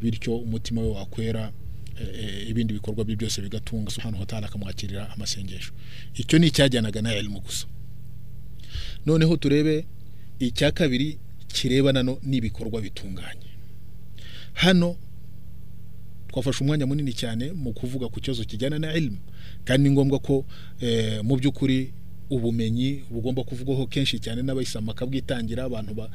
bityo 0.00 0.36
umutima 0.36 0.80
we 0.80 0.88
wakwera 0.88 1.52
eh, 2.00 2.48
ibindi 2.48 2.72
bikorwa 2.74 3.04
bye 3.04 3.16
byose 3.16 3.42
bigatunga 3.42 3.90
wa 4.20 4.26
ta'ala 4.26 4.46
akamwakirira 4.46 5.10
amasengesho. 5.12 5.72
Icyo 6.14 6.38
ni 6.38 6.46
icyajyanaga 6.46 7.02
na 7.02 7.16
ilmu 7.16 7.40
gusa. 7.40 7.66
Noneho 9.06 9.36
turebe 9.36 9.84
icya 10.38 10.72
kabiri 10.72 11.18
kirebana 11.48 12.02
n'ibikorwa 12.22 12.80
bitunganye. 12.80 13.50
Hano 14.52 14.96
twafashe 16.28 16.64
umwanya 16.64 16.86
munini 16.86 17.12
cyane 17.12 17.52
mu 17.52 17.72
kuvuga 17.72 18.08
ku 18.08 18.20
kibazo 18.20 18.44
kijyana 18.44 18.78
na 18.78 18.94
ilmu. 18.94 19.18
Kandi 19.64 19.88
ni 19.88 19.94
ngombwa 19.94 20.18
ko 20.18 20.44
eh, 20.80 21.20
mu 21.24 21.36
by'ukuri 21.36 21.92
ubumenyi 22.30 23.02
bugomba 23.10 23.42
kuvugwaho 23.44 23.86
kenshi 23.86 24.18
cyane 24.22 24.42
n'abayisilamu 24.42 24.86
bakabwitangira 24.94 25.64
abantu 25.66 25.94
ba- 25.94 26.10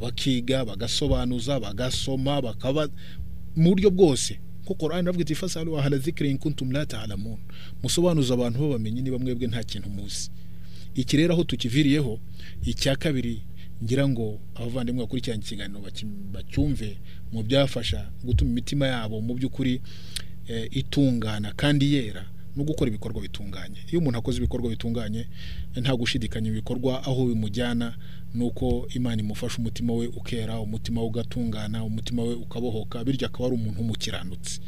bakiga 0.00 0.64
bagasobanuza 0.64 1.60
bagasoma 1.60 2.42
bakaba 2.42 2.88
mu 3.56 3.70
buryo 3.70 3.90
bwose. 3.90 4.38
Ko 4.64 4.74
Qur'an 4.74 5.04
iravuga 5.04 5.22
iti 5.22 5.34
fasalu 5.34 5.78
ahla 5.78 5.98
dhikri 5.98 6.30
in 6.30 6.38
kuntum 6.38 6.72
la 6.72 6.86
ta'lamun. 6.86 7.38
Musobanuza 7.82 8.34
abantu 8.34 8.58
babamenye 8.60 9.02
niba 9.02 9.18
mwebwe 9.18 9.46
nta 9.46 9.64
kintu 9.64 9.90
muzi. 9.90 10.30
Iki 10.94 11.16
rero 11.16 11.34
aho 11.34 11.44
tukiviriyeho 11.44 12.20
icya 12.64 12.96
kabiri 12.96 13.42
ngira 13.84 14.08
ngo 14.08 14.40
abavandimwe 14.54 15.02
bakurikiranye 15.04 15.42
ikiganiro 15.42 15.80
bacyumve 16.32 16.96
mu 17.32 17.42
byafasha 17.42 18.10
gutuma 18.24 18.50
imitima 18.50 18.86
yabo 18.86 19.20
mu 19.20 19.34
by'ukuri 19.34 19.80
eh, 20.48 20.68
itungana 20.70 21.52
kandi 21.52 21.94
yera. 21.94 22.24
No 22.56 22.64
gukora 22.64 22.88
ibikorwa 22.88 23.22
bitunganye. 23.22 23.76
Iyo 23.90 23.98
umuntu 24.00 24.18
akoze 24.18 24.38
ibikorwa 24.38 24.70
bitunganye 24.70 25.26
nta 25.76 25.96
gushidikanya 25.96 26.48
ibikorwa 26.50 27.04
aho 27.04 27.26
bimujyana 27.26 27.94
nuko 28.34 28.86
imana 28.94 29.22
imufasha 29.22 29.58
umutima 29.58 29.92
we 29.92 30.06
ukera 30.06 30.60
umutima 30.60 31.00
we 31.00 31.06
ugatungana 31.06 31.84
umutima 31.84 32.22
we 32.22 32.34
ukabohoka 32.34 33.04
bityo 33.04 33.26
akaba 33.26 33.46
ari 33.46 33.54
umuntu 33.54 33.78
w'umukiranutsi 33.80 34.60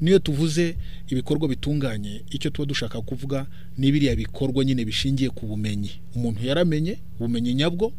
niyo 0.00 0.18
tuvuze 0.18 0.76
ibikorwa 1.08 1.48
bitunganye 1.48 2.22
icyo 2.30 2.50
tuba 2.50 2.66
dushaka 2.66 3.00
kuvuga 3.02 3.46
ni 3.78 3.92
biriya 3.92 4.16
bikorwa 4.16 4.64
nyine 4.64 4.84
bishingiye 4.84 5.30
ku 5.30 5.46
bumenyi. 5.46 5.90
Umuntu 6.16 6.44
yaramenye 6.46 6.98
ubumenyi 7.20 7.54
nyabwo 7.54 7.92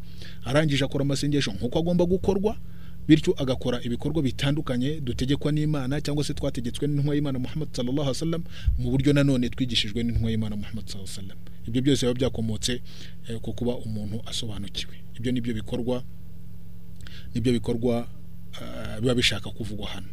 arangije 0.45 0.85
akora 0.85 1.02
amasengesho 1.05 1.52
nk'uko 1.53 1.79
agomba 1.79 2.05
gukorwa 2.05 2.57
bityo 3.07 3.33
agakora 3.37 3.81
ibikorwa 3.83 4.21
bitandukanye 4.23 5.01
dutegekwa 5.01 5.51
n'imana 5.51 6.01
cyangwa 6.01 6.23
se 6.23 6.33
twategetswe 6.33 6.87
n'intumwa 6.87 7.15
y'imana 7.15 7.39
muhammad 7.39 7.69
sallallahu 7.75 8.01
alaihi 8.09 8.17
wasallam 8.19 8.43
mu 8.77 8.91
buryo 8.91 9.13
nanone 9.13 9.49
twigishijwe 9.49 10.03
n'intumwa 10.03 10.31
y'imana 10.31 10.55
muhammad 10.55 10.85
sallallahu 10.87 11.11
alaihi 11.13 11.29
wasallam. 11.29 11.37
Ibyo 11.67 11.81
byose 11.81 12.05
biba 12.05 12.13
byakomotse 12.19 12.81
eh, 13.27 13.39
ku 13.39 13.53
kuba 13.53 13.75
umuntu 13.75 14.21
asobanukiwe. 14.25 14.95
Ibyo 15.19 15.31
ni 15.31 15.41
byo 15.41 15.53
bikorwa 15.53 16.03
ni 17.33 17.41
byo 17.41 17.51
bikorwa 17.53 18.07
ah, 18.61 18.99
biba 19.01 19.15
bishaka 19.15 19.49
kuvugwa 19.49 19.88
hano. 19.88 20.07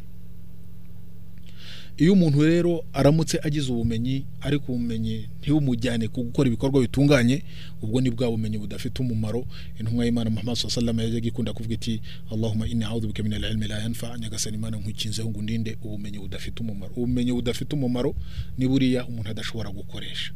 Iyo 2.01 2.13
umuntu 2.13 2.43
rero 2.43 2.85
aramutse 2.93 3.37
agize 3.43 3.69
ubumenyi 3.73 4.25
ariko 4.41 4.73
ubumenyi 4.73 5.29
ntibumujyane 5.41 6.09
ku 6.09 6.25
gukora 6.25 6.49
ibikorwa 6.49 6.81
bitunganye 6.81 7.45
ubwo 7.83 8.01
ni 8.01 8.11
bwa 8.11 8.31
bumenyi 8.33 8.57
budafite 8.59 8.97
umumaro. 9.05 9.45
Intumwa 9.79 10.05
y'imana 10.05 10.31
muhammad 10.33 10.57
sallallahu 10.57 11.01
yajyaga 11.01 11.29
ikunda 11.29 11.53
kuvuga 11.53 11.75
iti 11.75 12.01
allahumma 12.33 12.65
inni 12.69 12.85
a'udhu 12.85 13.07
bika 13.13 13.23
min 13.23 13.33
al-ilmi 13.37 13.69
la 13.69 13.79
yanfa. 13.85 14.17
Nyagasani 14.19 14.57
imana 14.57 14.77
nkwikinzeho 14.81 15.29
ngo 15.29 15.39
undinde 15.39 15.77
ubumenyi 15.85 16.19
budafite 16.19 16.61
umumaro. 16.65 16.93
Ubumenyi 16.97 17.33
budafite 17.33 17.73
umumaro 17.77 18.15
ni 18.59 18.65
buriya 18.69 19.07
umuntu 19.07 19.31
adashobora 19.31 19.71
gukoresha. 19.71 20.33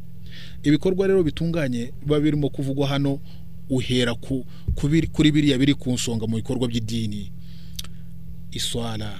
Ibikorwa 0.63 1.07
rero 1.07 1.23
bitunganye 1.23 1.91
biba 2.05 2.19
birimo 2.19 2.49
kuvugwa 2.49 2.87
hano 2.87 3.19
uhera 3.69 4.13
ku, 4.13 4.45
kuri 5.13 5.31
biriya 5.33 5.57
biri 5.57 5.73
ku 5.73 5.89
nsonga 5.97 6.27
mu 6.29 6.35
bikorwa 6.37 6.67
by'idini. 6.69 7.31
Iswara 8.51 9.17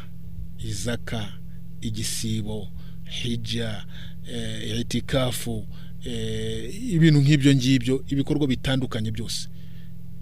izaka 0.61 1.33
igisibo 1.87 2.67
hijja 3.05 3.85
eh, 4.33 4.79
itikafu 4.79 5.67
eh, 6.05 6.75
ibintu 6.93 7.21
nk'ibyo 7.21 7.55
ngibyo 7.55 8.03
ibikorwa 8.07 8.47
bitandukanye 8.47 9.11
byose. 9.11 9.49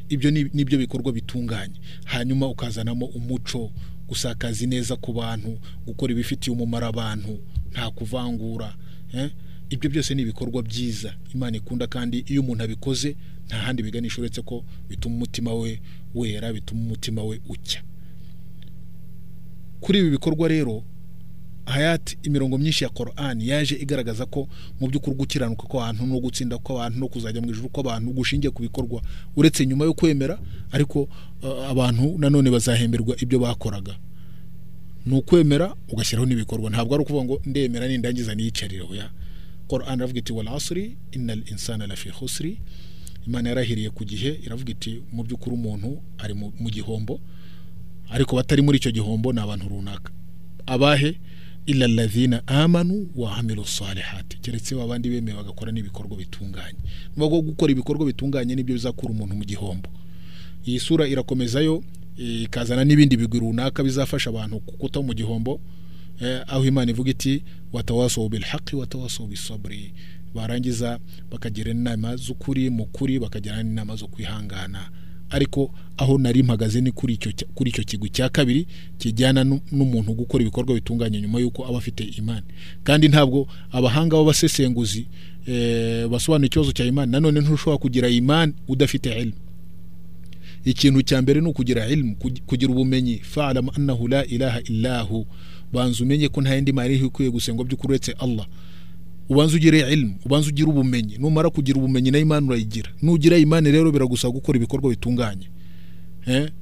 Ibyo 0.10 0.32
ni 0.32 0.44
ni 0.54 0.66
byo 0.66 0.78
bikorwa 0.78 1.12
bitunganye. 1.12 1.76
Hanyuma 2.06 2.48
ukazanamo 2.48 3.06
umuco 3.06 3.72
gusakaza 4.08 4.64
ineza 4.64 4.96
ku 4.96 5.14
bantu 5.14 5.60
gukora 5.86 6.14
ibifitiye 6.14 6.54
umumaro 6.56 6.88
abantu 6.88 7.40
nta 7.72 7.92
kuvangura 7.92 8.76
eh? 9.14 9.32
ibyo 9.70 9.90
byose 9.90 10.16
ni 10.16 10.22
ibikorwa 10.22 10.64
byiza. 10.64 11.16
Imana 11.34 11.58
ikunda 11.58 11.88
kandi 11.88 12.20
iyo 12.28 12.42
umuntu 12.42 12.64
abikoze 12.64 13.16
nta 13.48 13.58
handi 13.58 13.84
biganisha 13.84 14.22
uretse 14.22 14.42
ko 14.42 14.64
bituma 14.90 15.16
umutima 15.16 15.54
we 15.54 15.82
wera 16.16 16.54
bituma 16.54 16.82
umutima 16.82 17.24
we 17.24 17.42
ucya. 17.50 17.82
Kuri 19.80 20.00
ibi 20.00 20.10
bikorwa 20.10 20.48
rero 20.48 20.84
hayati 21.66 22.18
imirongo 22.24 22.58
myinshi 22.58 22.84
ya 22.84 22.90
Qur'an 22.90 23.42
yaje 23.42 23.76
igaragaza 23.76 24.26
ko 24.26 24.48
mu 24.80 24.88
by'ukuri 24.88 25.16
gukiranuka 25.16 25.64
kw'abantu 25.68 26.06
no 26.06 26.20
gutsinda 26.20 26.58
kw'abantu 26.58 27.00
no 27.00 27.08
kuzajya 27.08 27.42
mu 27.42 27.50
ijuru 27.52 27.70
kw'abantu 27.70 28.12
gushingiye 28.12 28.52
ku 28.52 28.62
bikorwa. 28.62 29.02
Uretse 29.36 29.66
nyuma 29.66 29.86
yo 29.86 29.94
kwemera 29.94 30.40
ariko 30.72 31.08
uh, 31.42 31.70
abantu 31.70 32.18
nanone 32.20 32.52
bazahemberwa 32.52 33.16
ibyo 33.22 33.40
bakoraga. 33.40 33.96
Ni 35.06 35.16
ukwemera 35.18 35.76
ugashyiraho 35.90 36.26
n'ibikorwa. 36.28 36.70
Ntabwo 36.70 36.96
ari 36.96 37.04
ukuvuga 37.04 37.26
ngo 37.26 37.42
ndemera 37.46 37.88
nindangiza 37.88 38.36
niyicarire. 38.36 38.84
Oya. 38.92 39.10
Qur'an 39.68 39.98
iravuga 40.00 40.20
iti 40.20 40.34
wal 40.34 40.48
asri 40.48 40.98
innal 41.12 41.44
insana 41.52 41.88
lafi 41.88 42.10
khusri. 42.12 42.60
Imana 43.28 43.50
yarahiriye 43.50 43.90
ku 43.90 44.04
gihe 44.06 44.40
iravuga 44.44 44.72
iti 44.72 45.04
mu 45.12 45.24
by'ukuri 45.24 45.56
umuntu 45.56 46.02
ari 46.20 46.34
mu 46.34 46.70
gihombo 46.70 47.20
ariko 48.12 48.36
batari 48.36 48.62
muri 48.62 48.78
icyo 48.78 48.92
gihombo 48.92 49.34
ni 49.34 49.40
abantu 49.40 49.70
runaka. 49.70 50.12
Abahe 50.68 51.16
illa 51.66 51.86
alladhina 51.86 52.48
amanu 52.48 53.10
wa 53.16 53.38
amilu 53.38 53.66
salihati. 53.66 54.38
Keretse 54.38 54.82
abandi 54.82 55.10
bemeye 55.10 55.38
bagakora 55.38 55.72
n'ibikorwa 55.72 56.18
bitunganye. 56.18 56.80
Nubwo 57.18 57.42
gukora 57.42 57.72
ibikorwa 57.72 58.06
bitunganye 58.06 58.56
ni 58.56 58.64
byo 58.64 58.76
bizakura 58.76 59.14
umuntu 59.14 59.36
mu 59.36 59.46
gihombo. 59.46 59.90
Iyi 60.66 60.80
sura 60.80 61.08
irakomezayo 61.08 61.84
ikazana 62.18 62.84
n'ibindi 62.86 63.18
bigwi 63.18 63.40
runaka 63.40 63.84
bizafasha 63.84 64.30
abantu 64.30 64.60
kuta 64.60 65.02
mu 65.02 65.14
gihombo. 65.14 65.60
Eh, 66.22 66.42
aho 66.48 66.66
imana 66.66 66.92
ivuga 66.92 67.12
iti 67.12 67.44
watawasaw 67.74 68.30
bilhaqi 68.30 68.76
watawasaw 68.76 69.28
bisabri. 69.28 69.94
Barangiza 70.36 71.00
bakagira 71.32 71.72
inama 71.72 72.16
z'ukuri 72.16 72.70
mu 72.70 72.86
kuri 72.86 73.20
bakagira 73.20 73.64
n'inama 73.64 73.96
zo 73.96 74.08
kwihangana. 74.08 74.90
Ariko 75.34 75.72
aho 75.98 76.18
nari 76.18 76.44
mpagaze 76.44 76.82
ni 76.82 76.92
kuri 76.92 77.14
icyo 77.14 77.32
kuri 77.56 77.70
icyo 77.70 77.84
kigwi 77.84 78.10
cya 78.10 78.30
kabiri 78.30 78.68
kijyana 78.98 79.44
nu- 79.44 79.62
n'umuntu 79.72 80.14
gukora 80.14 80.42
ibikorwa 80.44 80.76
bitunganye 80.76 81.22
nyuma 81.22 81.40
y'uko 81.40 81.66
aba 81.66 81.78
afite 81.78 82.04
imani. 82.04 82.46
Kandi 82.84 83.08
ntabwo 83.10 83.48
abahanga 83.72 84.16
b'abasesenguzi 84.18 85.08
eh, 85.48 86.08
basobanura 86.08 86.46
ikibazo 86.48 86.72
cya 86.72 86.86
imani. 86.86 87.12
Nanone 87.12 87.40
ntushobora 87.42 87.78
kugira 87.78 88.08
imani 88.10 88.54
udafite 88.68 89.10
ilmu. 89.22 89.34
Ikintu 90.66 91.02
cya 91.02 91.22
mbere 91.22 91.42
ni 91.42 91.48
ukugira 91.48 91.88
ilmu 91.88 92.16
kugi- 92.16 92.42
kugira 92.46 92.72
ubumenyi. 92.72 93.18
Fa'lam 93.24 93.70
annahu 93.76 94.08
la 94.08 94.26
ilaha 94.26 94.62
illahu. 94.62 95.26
Banza 95.74 96.04
umenye 96.04 96.30
ko 96.30 96.42
nta 96.42 96.56
yindi 96.56 96.72
mana 96.74 96.94
ikwiye 96.94 97.32
gusengwa 97.32 97.66
by'ukuri 97.66 97.92
uretse 97.94 98.12
allah. 98.20 98.46
Ubanza 99.30 99.56
ugire 99.56 99.94
ilmu 99.94 100.16
ubanza 100.26 100.48
ugire 100.50 100.70
ubumenyi. 100.70 101.18
Numara 101.18 101.50
kugira 101.50 101.78
ubumenyi 101.80 102.12
na 102.12 102.18
imana 102.20 102.48
urayigira. 102.48 102.90
Nugira 103.02 103.38
imana 103.38 103.72
rero 103.72 103.92
biragusaba 103.92 104.32
gukora 104.34 104.58
ibikorwa 104.58 104.90
bitunganye. 104.90 105.50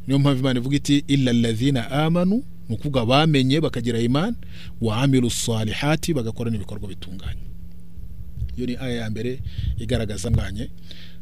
Niyo 0.07 0.19
mpamvu 0.19 0.39
imana 0.39 0.59
ivuga 0.59 0.75
iti 0.77 1.03
alladhina 1.29 1.91
amanu 1.91 2.43
ni 2.69 2.75
ukuvuga 2.75 3.05
bamenye 3.05 3.61
bakagira 3.61 3.99
imana 3.99 4.35
wa 4.81 4.97
amilu 4.97 5.29
salihati 5.29 6.13
bagakora 6.13 6.51
n'ibikorwa 6.51 6.87
bitunganye. 6.89 7.41
Iyo 8.57 8.65
ni 8.67 8.75
aya 8.77 8.95
ya 9.01 9.09
mbere 9.09 9.39
igaragaza 9.77 10.31
nganye 10.31 10.69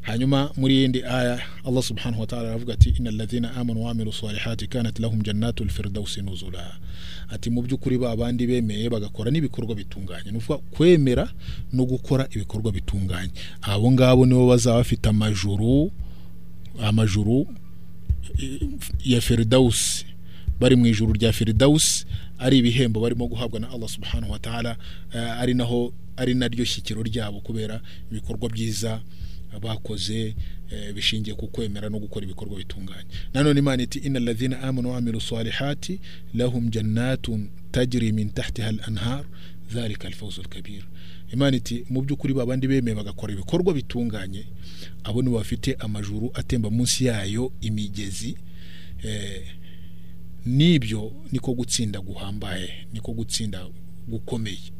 hanyuma 0.01 0.51
muri 0.57 0.75
yindi 0.81 1.03
aya 1.03 1.39
allah 1.65 1.83
subhanahu 1.83 2.21
wa 2.21 2.27
ta'ala 2.27 2.49
aravuga 2.49 2.73
ati 2.73 2.89
inna 2.89 3.09
alladhina 3.09 3.55
amanu 3.55 3.83
wa 3.83 3.91
amilu 3.91 4.13
salihati 4.13 4.67
kanat 4.67 4.99
lahum 4.99 5.21
jannatu 5.21 5.65
lfirdausi 5.65 6.21
nuzula. 6.21 6.77
Ati 7.29 7.49
mu 7.49 7.61
by'ukuri 7.61 7.97
ba 7.99 8.15
bandi 8.15 8.47
bemeye 8.47 8.89
bagakora 8.89 9.29
n'ibikorwa 9.31 9.75
bitunganye. 9.75 10.31
Ni 10.31 10.37
ukuvuga 10.37 10.59
kwemera 10.71 11.29
no 11.73 11.85
gukora 11.85 12.27
ibikorwa 12.31 12.71
bitunganye. 12.71 13.31
Abo 13.61 13.91
ngabo 13.91 14.25
nibo 14.25 14.47
bazaba 14.47 14.77
bafite 14.81 15.09
amajuru 15.09 15.91
amajuru 16.81 17.47
ya 19.05 19.21
firdausi. 19.21 20.05
Bari 20.59 20.75
mu 20.75 20.87
ijuru 20.87 21.13
rya 21.13 21.31
firdausi 21.33 22.05
ari 22.39 22.57
ibihembo 22.57 22.99
barimo 23.01 23.27
guhabwa 23.27 23.59
na 23.59 23.69
allah 23.69 23.89
subhanahu 23.89 24.31
wa 24.31 24.39
ta'ala 24.39 24.77
eh, 25.13 25.41
ari 25.41 25.53
naho 25.53 25.93
ari 26.19 26.33
naryo 26.35 26.65
shyikiro 26.65 27.03
ryabo 27.03 27.39
kubera 27.41 27.81
ibikorwa 28.11 28.49
byiza 28.49 29.01
bakoze 29.61 30.35
eh, 30.71 30.93
bishingiye 30.93 31.35
ku 31.35 31.47
kwemera 31.47 31.89
no 31.89 31.99
gukora 31.99 32.25
ibikorwa 32.25 32.57
bitunganye. 32.57 33.09
Nanone 33.33 33.59
imana 33.59 33.83
iti 33.83 33.99
inna 33.99 34.19
alladhina 34.19 34.61
amanu 34.61 34.95
amilu 34.95 35.21
salihati 35.21 35.99
lahum 36.33 36.69
jannatun 36.69 37.49
tajri 37.71 38.11
min 38.11 38.29
tahtiha 38.29 38.67
al 38.69 38.79
anhar 38.87 39.25
dhalika 39.73 40.07
alkabir 40.07 40.83
imana 41.33 41.57
iti 41.57 41.85
mu 41.89 42.01
by'ukuri 42.01 42.33
babandi 42.33 42.67
bemeye 42.67 42.95
bagakora 42.95 43.33
ibikorwa 43.33 43.73
bitunganye 43.73 44.45
abo 45.03 45.21
nibo 45.21 45.37
bafite 45.37 45.73
amajuru 45.79 46.31
atemba 46.33 46.69
munsi 46.69 47.05
yayo 47.05 47.51
imigezi. 47.61 48.37
Eh, 49.03 49.41
n'ibyo 50.45 51.11
niko 51.31 51.53
gutsinda 51.53 51.99
guhambaye 52.01 52.87
niko 52.93 53.13
gutsinda 53.13 53.67
gukomeye. 54.07 54.71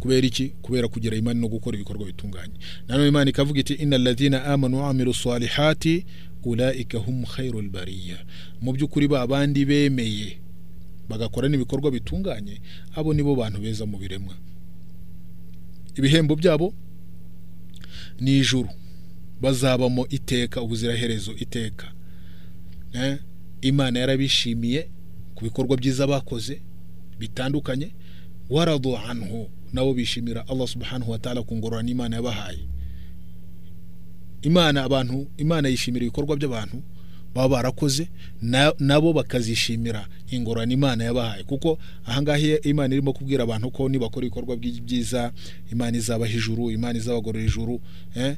Kubera 0.00 0.26
iki? 0.26 0.48
Kubera 0.62 0.88
kugira 0.88 1.16
imana 1.16 1.40
no 1.40 1.48
gukora 1.48 1.76
ibikorwa 1.76 2.06
bitunganye. 2.06 2.54
Nanone 2.88 3.08
imana 3.08 3.30
ikavuga 3.30 3.60
iti 3.60 3.74
inna 3.74 3.96
alladhina 3.96 4.44
amanu 4.44 4.78
wa 4.80 5.14
salihati 5.14 6.06
ulaika 6.44 6.98
hum 6.98 7.24
khairul 7.24 7.68
bariya. 7.68 8.18
Mu 8.60 8.72
by'ukuri 8.72 9.08
ba 9.08 9.26
bandi 9.26 9.64
bemeye 9.64 10.38
bagakora 11.08 11.48
n'ibikorwa 11.48 11.90
bitunganye 11.90 12.60
abo 12.94 13.14
nibo 13.14 13.34
bantu 13.34 13.60
beza 13.60 13.86
mu 13.86 13.98
biremwa. 13.98 14.34
Ibihembo 15.96 16.36
byabo 16.36 16.74
ni 18.20 18.38
ijuru. 18.38 18.68
Bazabamo 19.40 20.06
iteka 20.08 20.62
ubuziraherezo 20.62 21.32
iteka. 21.32 21.92
Eh, 22.92 23.18
imana 23.60 23.98
yarabishimiye 24.00 24.88
ku 25.34 25.44
bikorwa 25.44 25.76
byiza 25.76 26.06
bakoze 26.06 26.62
bitandukanye. 27.18 27.90
Waradu 28.50 28.96
anhu 28.96 29.48
nabo 29.72 29.94
bishimira 29.94 30.48
allah 30.48 30.68
subhanahu 30.68 31.10
wa 31.10 31.18
ta'ala 31.18 31.42
ku 31.42 31.56
ngororano 31.56 31.88
imana 31.90 32.16
yabahaye 32.16 32.58
imana 34.42 34.84
abantu 34.84 35.26
imana 35.36 35.68
yishimira 35.68 36.04
ibikorwa 36.06 36.36
by'abantu 36.36 36.82
baba 37.34 37.48
barakoze 37.48 38.08
na- 38.42 38.72
nabo 38.78 39.12
bakazishimira 39.12 40.08
ingororano 40.30 40.72
imana 40.72 41.04
yabahaye 41.04 41.44
kuko 41.44 41.78
ahangaha 42.06 42.38
imana 42.64 42.94
irimo 42.94 43.12
kubwira 43.12 43.42
abantu 43.44 43.70
ko 43.70 43.88
nibakora 43.88 44.26
ibikorwa 44.26 44.56
by- 44.56 44.80
byiza 44.80 45.32
imana 45.72 45.96
izabaha 45.98 46.32
ijuru 46.32 46.70
imana 46.70 46.98
izabagorora 46.98 47.44
ijuru 47.44 47.80
eh? 48.14 48.36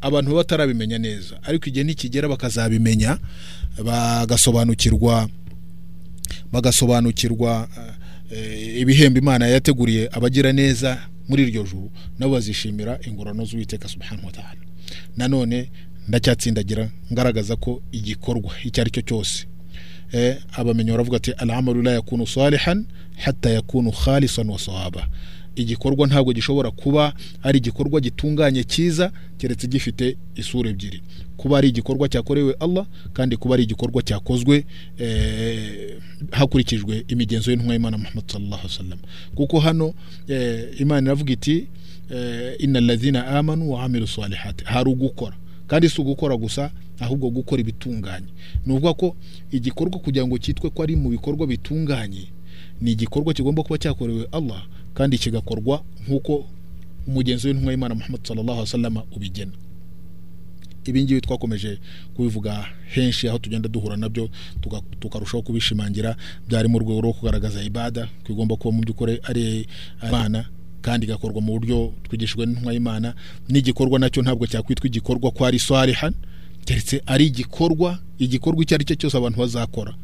abantu 0.00 0.30
baba 0.30 0.40
batarabimenya 0.42 0.98
neza 0.98 1.42
ariko 1.42 1.66
igihe 1.68 1.84
nikigera 1.84 2.28
bakazabimenya 2.28 3.18
bagasobanukirwa 3.84 5.28
bagasobanukirwa 6.52 7.68
ibihembo 8.80 9.18
imana 9.18 9.46
yateguriye 9.46 10.08
abagira 10.12 10.52
neza 10.52 10.98
muri 11.28 11.42
iryo 11.42 11.62
juru 11.62 11.90
nabo 12.18 12.32
bazishimira 12.32 12.98
ingororano 13.06 13.44
z'uwiteka 13.44 13.88
subhanahu 13.88 14.26
wa 14.26 14.32
ta'ala. 14.32 14.60
Nanone 15.16 15.70
ndacyatsindagira 16.08 16.90
ngaragaza 17.12 17.56
ko 17.56 17.82
igikorwa 17.92 18.52
icyo 18.64 18.80
ari 18.82 18.90
cyo 18.90 19.02
cyose. 19.02 19.46
Eh, 20.12 20.36
abamenyi 20.52 20.90
baravuga 20.90 21.16
ati 21.16 21.30
alamalu 21.32 21.82
la 21.82 21.92
yakunu 21.92 22.26
salihan 22.26 22.84
hatta 23.16 23.50
yakunu 23.50 23.92
khalisan 23.92 24.48
wa 24.50 24.58
sawaba. 24.58 25.06
Igikorwa 25.56 26.06
ntabwo 26.06 26.32
gishobora 26.32 26.70
kuba 26.70 27.12
ari 27.42 27.58
igikorwa 27.58 28.00
gitunganye 28.00 28.64
cyiza 28.64 29.12
keretse 29.38 29.66
gifite 29.66 30.16
isura 30.36 30.70
ebyiri. 30.70 31.02
Kuba 31.36 31.58
ari 31.58 31.68
igikorwa 31.68 32.08
cyakorewe 32.08 32.54
Allah 32.60 32.86
kandi 33.12 33.36
kuba 33.36 33.54
ari 33.54 33.62
igikorwa 33.62 34.02
cyakozwe 34.02 34.64
eh, 34.98 35.98
hakurikijwe 36.30 37.04
imigenzo 37.08 37.50
y'intumwa 37.50 37.74
y'Imana 37.74 37.98
Muhammad 37.98 38.24
sallallahu 38.30 38.60
alaihi 38.60 38.72
wasallam. 38.78 38.98
Kuko 39.34 39.60
hano 39.60 39.94
eh, 40.28 40.68
Imana 40.80 41.06
iravuga 41.06 41.32
iti 41.32 41.66
eh, 42.10 42.54
innal 42.58 42.84
ladhina 42.84 43.26
amanu 43.26 43.70
wa 43.72 43.82
amilu 43.82 44.06
salihati. 44.06 44.64
Hari 44.64 44.90
ugukora. 44.90 45.36
Kandi 45.66 45.88
si 45.88 46.00
ugukora 46.00 46.36
gusa 46.36 46.70
ahubwo 47.00 47.30
gukora 47.30 47.60
ibitunganye. 47.60 48.26
Ni 48.66 48.72
ukuvuga 48.72 48.94
ko 48.94 49.16
igikorwa 49.50 49.98
kugira 49.98 50.26
ngo 50.26 50.38
cyitwe 50.38 50.70
ko 50.70 50.82
ari 50.82 50.96
mu 50.96 51.10
bikorwa 51.10 51.46
bitunganye 51.46 52.26
ni 52.80 52.92
igikorwa 52.92 53.34
kigomba 53.34 53.62
kuba 53.62 53.78
cyakorewe 53.78 54.26
Allah 54.32 54.62
kandi 54.94 55.18
kigakorwa 55.18 55.82
nk'uko 56.06 56.44
umugenzi 57.06 57.46
w'intumwa 57.48 57.72
y'Imana 57.72 57.94
Muhammad 57.94 58.20
sallallahu 58.26 58.52
alaihi 58.60 58.70
wasallam 58.70 58.96
ubigena. 59.16 59.52
Ibi 60.84 61.02
ngibi 61.04 61.20
twakomeje 61.20 61.78
kubivuga 62.14 62.66
henshi 62.94 63.28
aho 63.28 63.38
tugenda 63.38 63.68
duhura 63.68 63.96
na 63.96 64.08
byo 64.08 64.28
tukarushaho 65.00 65.42
kubishimangira. 65.42 66.16
Byari 66.48 66.68
mu 66.68 66.78
rwego 66.78 67.00
rwo 67.00 67.12
kugaragaza 67.12 67.62
ibada 67.62 68.06
ko 68.26 68.32
igomba 68.32 68.56
kuba 68.56 68.74
mu 68.76 68.82
by'ukuri 68.82 69.18
ari 69.22 69.66
imana 70.02 70.44
kandi 70.82 71.06
igakorwa 71.06 71.40
mu 71.40 71.52
buryo 71.58 71.92
twigishijwe 72.02 72.46
n'intumwa 72.46 72.72
y'imana 72.74 73.14
n'igikorwa 73.48 73.98
na 73.98 74.10
cyo 74.10 74.22
ntabwo 74.22 74.46
cyakwitwa 74.46 74.86
igikorwa 74.90 75.30
ko 75.30 75.46
ari 75.46 75.58
swarihan 75.58 76.14
keretse 76.66 77.02
ari 77.06 77.26
igikorwa 77.30 77.98
igikorwa 78.18 78.62
icyo 78.66 78.74
ari 78.74 78.84
cyo 78.84 78.94
cyose 78.98 79.14
abantu 79.16 79.38
bazakora. 79.38 79.94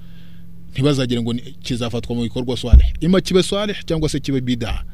Ntibazagire 0.73 1.23
ngo 1.23 1.35
kizafatwa 1.62 2.15
mu 2.17 2.23
bikorwa 2.23 2.56
swalih 2.56 2.87
ima 3.00 3.20
kibe 3.20 3.43
swalih 3.43 3.76
cyangwa 3.85 4.09
se 4.09 4.20
kibe 4.20 4.41
bidaha 4.41 4.85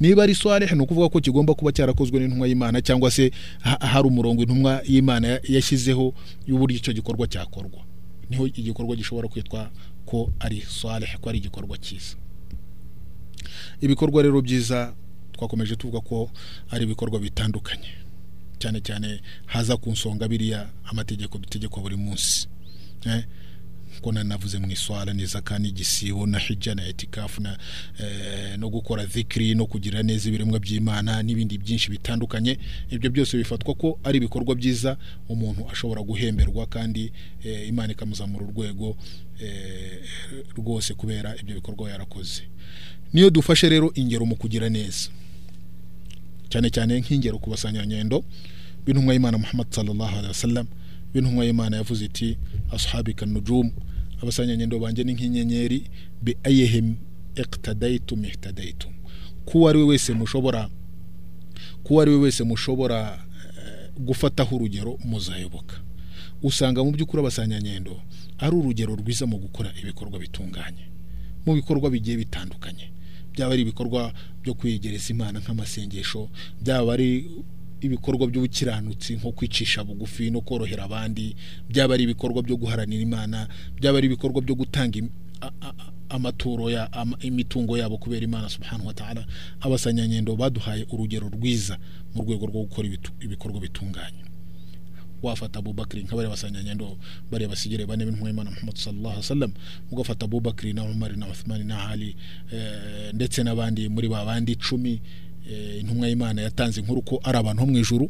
niba 0.00 0.22
ari 0.22 0.34
swalih 0.34 0.72
ni 0.72 0.80
ukuvuga 0.82 1.08
ko 1.08 1.20
kigomba 1.20 1.54
kuba 1.54 1.72
cyarakozwe 1.72 2.20
n'intumwa 2.20 2.48
y'imana 2.48 2.80
cyangwa 2.82 3.10
se 3.10 3.30
ha- 3.60 3.78
hari 3.80 4.08
umurongo 4.08 4.42
intumwa 4.42 4.80
y'imana 4.88 5.28
ya- 5.28 5.40
yashyizeho 5.48 6.14
y'uburyo 6.46 6.76
icyo 6.80 6.92
gikorwa 6.92 7.26
cyakorwa. 7.28 7.84
Niho 8.30 8.46
igikorwa 8.46 8.96
gishobora 8.96 9.28
kwitwa 9.28 9.70
ko 10.06 10.32
ari 10.40 10.62
swalih 10.68 11.16
ko 11.20 11.28
ari 11.28 11.38
igikorwa 11.38 11.76
cyiza. 11.78 12.16
Ibikorwa 13.80 14.22
rero 14.22 14.40
byiza 14.42 14.94
twakomeje 15.32 15.76
tuvuga 15.76 16.00
ko 16.00 16.30
ari 16.70 16.84
ibikorwa 16.84 17.18
bitandukanye. 17.20 17.90
Cyane 18.58 18.80
cyane 18.80 19.20
haza 19.46 19.76
ku 19.76 19.90
nsonga 19.92 20.28
biriya 20.28 20.68
amategeko 20.84 21.38
dutegekwa 21.38 21.82
buri 21.82 21.96
munsi. 21.96 22.48
Eh? 24.00 24.04
ko 24.04 24.12
nanavuze 24.12 24.58
mu 24.58 24.70
iswara 24.70 25.12
n'izaka 25.12 25.58
n'igisibo 25.58 26.26
na 26.26 26.38
hijja 26.38 26.74
na 26.74 26.86
etikafu 26.86 27.42
eh, 27.42 28.58
no 28.58 28.68
gukora 28.68 29.04
dhikri 29.06 29.54
no 29.54 29.66
kugira 29.66 30.02
neza 30.02 30.28
ibiremwa 30.28 30.58
by'imana 30.58 31.22
n'ibindi 31.22 31.58
byinshi 31.58 31.90
bitandukanye 31.90 32.58
ibyo 32.90 33.10
byose 33.10 33.36
bifatwa 33.36 33.74
ko 33.74 33.98
ari 34.04 34.16
ibikorwa 34.18 34.54
byiza 34.54 34.96
umuntu 35.28 35.70
ashobora 35.72 36.02
guhemberwa 36.02 36.66
kandi 36.66 37.12
eh, 37.44 37.68
imana 37.68 37.92
ikamuzamura 37.92 38.44
urwego 38.46 38.96
eh, 39.40 40.00
rwose 40.56 40.94
kubera 40.94 41.36
ibyo 41.40 41.54
bikorwa 41.54 41.90
yarakoze 41.90 42.42
niyo 43.12 43.30
dufashe 43.30 43.68
rero 43.68 43.92
ingero 43.94 44.26
mu 44.26 44.36
kugira 44.36 44.68
neza 44.68 45.10
cyane 46.48 46.70
cyane 46.70 47.00
nk'ingero 47.00 47.38
ku 47.38 47.50
basanyanyendo 47.50 48.24
b'intumwa 48.86 49.12
y'imana 49.14 49.38
muhammad 49.38 49.66
sallallahu 49.70 50.10
alaihi 50.10 50.28
wasallam 50.28 50.66
b'intumwa 51.14 51.44
y'imana 51.44 51.76
yavuze 51.76 52.04
iti 52.04 52.38
ashabika 52.70 53.26
nujum. 53.26 53.70
Abasanyanyendo 54.22 54.78
banjye 54.78 55.04
ni 55.04 55.12
nk'inyenyeri 55.14 55.90
bi 56.22 56.36
ayihim 56.44 56.96
iqtadaytum 57.36 58.24
ihtadaytum. 58.24 58.92
Kuwo 59.44 59.68
ari 59.68 59.78
we 59.78 59.84
wese 59.84 60.12
mushobora 60.14 60.68
kuwo 61.82 62.00
ari 62.02 62.10
we 62.10 62.16
wese 62.16 62.44
mushobora 62.44 63.24
eh, 63.58 63.90
gufataho 63.98 64.56
urugero 64.56 64.98
muzayoboka. 65.04 65.76
Usanga 66.42 66.84
mu 66.84 66.90
by'ukuri 66.92 67.20
abasanyanyendo 67.20 68.00
ari 68.38 68.56
urugero 68.56 68.96
rwiza 68.96 69.26
mu 69.26 69.38
gukora 69.38 69.72
ibikorwa 69.82 70.18
bitunganye 70.18 70.84
mu 71.46 71.54
bikorwa 71.54 71.90
bigiye 71.90 72.16
bitandukanye. 72.16 72.92
Byaba 73.32 73.52
ari 73.52 73.62
ibikorwa 73.62 74.12
byo 74.42 74.54
kwegereza 74.54 75.10
imana 75.12 75.40
nk'amasengesho 75.40 76.28
byaba 76.60 76.92
ari 76.92 77.30
ibikorwa 77.80 78.26
by'ubukiranutsi 78.26 79.14
nko 79.16 79.32
kwicisha 79.32 79.84
bugufi 79.84 80.30
no 80.30 80.40
korohera 80.40 80.84
abandi 80.84 81.36
byaba 81.68 81.94
ari 81.94 82.02
ibikorwa 82.04 82.42
byo 82.42 82.56
guharanira 82.56 83.02
imana 83.02 83.48
byaba 83.76 83.98
ari 83.98 84.06
ibikorwa 84.06 84.42
byo 84.42 84.54
gutanga 84.54 84.98
amaturo 86.08 86.70
ya 86.70 86.90
imitungo 87.20 87.78
yabo 87.78 87.98
kubera 87.98 88.24
imana 88.24 88.48
subhanahu 88.48 88.86
wa 88.86 88.94
ta'ala. 88.94 89.26
Abasanyanyendo 89.60 90.36
baduhaye 90.36 90.86
urugero 90.90 91.28
rwiza 91.28 91.78
mu 92.14 92.22
rwego 92.22 92.46
rwo 92.46 92.60
gukora 92.66 92.88
ibikorwa 93.20 93.60
bitunganye. 93.60 94.24
Wafata 95.22 95.58
abubakiri 95.58 96.02
nka 96.02 96.16
bariya 96.16 96.30
basanyanyendo 96.30 96.98
bariya 97.30 97.48
basigire 97.48 97.86
bane 97.86 98.04
b'intumwa 98.04 98.28
y'imana 98.28 98.50
muhammad 98.50 98.76
sallallahu 98.76 99.08
alaihi 99.20 99.26
wasallam 99.28 99.52
ugafata 99.92 100.24
abubakiri 100.24 100.72
na 100.72 100.82
umar 100.82 101.16
na 101.16 101.28
uthman 101.28 101.66
na 101.66 101.88
ali 101.88 102.16
eh, 102.52 103.12
ndetse 103.14 103.42
n'abandi 103.44 103.88
muri 103.88 104.08
ba 104.08 104.24
bandi 104.24 104.52
icumi 104.52 105.00
intumwa 105.80 106.08
y'imana 106.08 106.42
yatanze 106.42 106.80
inkuru 106.80 107.02
ko 107.02 107.20
ari 107.24 107.38
abantu 107.38 107.60
bo 107.64 107.70
mu 107.72 107.78
ijuru 107.78 108.06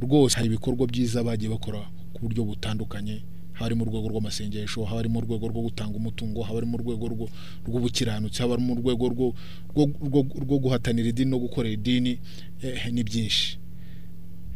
rwose 0.00 0.36
hari 0.36 0.46
ibikorwa 0.48 0.86
byiza 0.86 1.22
bagiye 1.24 1.50
bakora 1.52 1.80
ku 2.12 2.18
buryo 2.26 2.44
butandukanye 2.44 3.22
haba 3.52 3.66
ari 3.66 3.74
mu 3.76 3.84
rwego 3.84 4.08
rw'amasengesho 4.08 4.84
haba 4.88 5.00
ari 5.04 5.08
mu 5.12 5.20
rwego 5.20 5.48
rwo 5.48 5.62
gutanga 5.68 5.94
umutungo 6.00 6.42
haba 6.42 6.58
ari 6.58 6.66
mu 6.66 6.76
rwego 6.80 7.04
rw'ubukiranutsi 7.68 8.40
haba 8.42 8.54
ari 8.56 8.62
mu 8.64 8.74
rwego 8.80 9.04
rwo- 9.12 10.58
guhatanira 10.58 11.08
idini 11.08 11.30
no 11.30 11.38
gukorera 11.38 11.74
idini 11.74 12.18
eh, 12.62 12.88
ni 12.92 13.02
byinshi. 13.04 13.58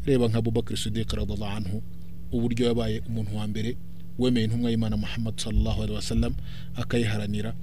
Reba 0.04 0.28
nka 0.28 0.38
Abubakar 0.38 0.76
Siddiq 0.76 1.12
radhiallahu 1.12 1.56
anhu 1.56 1.82
uburyo 2.32 2.66
yabaye 2.66 3.00
umuntu 3.08 3.36
wa 3.36 3.46
mbere 3.48 3.76
wemeye 4.18 4.44
intumwa 4.46 4.70
y'Imana 4.70 4.96
Muhammad 4.96 5.36
sallallahu 5.40 5.82
alaihi 5.82 5.96
wasallam 5.96 6.32
akayiharanira. 6.76 7.54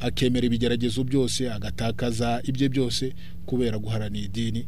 Akemera 0.00 0.46
ibigeragezo 0.46 1.04
byose 1.04 1.50
agatakaza 1.52 2.40
ibye 2.44 2.68
byose 2.68 3.14
kubera 3.46 3.78
guharanira 3.78 4.24
idini 4.26 4.66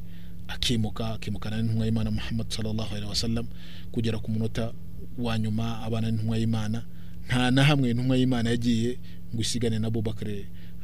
akimuka 0.48 1.14
akimukana 1.14 1.56
n'intumwa 1.62 1.86
y'Imana 1.86 2.10
Muhammad 2.10 2.46
sallallahu 2.50 2.90
alaihi 2.94 3.08
wasallam 3.10 3.46
kugera 3.92 4.18
ku 4.18 4.30
munota 4.30 4.72
wa 5.18 5.38
nyuma 5.38 5.82
abana 5.82 6.10
n'intumwa 6.10 6.38
y'Imana. 6.38 6.84
Nta 7.26 7.50
na 7.50 7.64
hamwe 7.64 7.90
intumwa 7.90 8.16
y'Imana 8.16 8.50
yagiye 8.50 8.98
ngo 9.34 9.42
isigane 9.42 9.78
na 9.78 9.86
Abubakar 9.88 10.28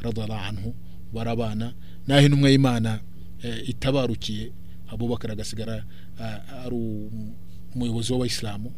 radhiallahu 0.03 0.45
anhu 0.45 0.75
barabana 1.15 1.73
naho 2.07 2.27
intumwa 2.27 2.51
y'Imana 2.51 3.01
eh, 3.43 3.69
itabarukiye 3.69 4.53
abubakar 4.93 5.31
agasigara 5.33 5.85
ah, 6.21 6.65
ari 6.67 6.77
umuyobozi 7.75 8.13
w'abayisilamu. 8.13 8.73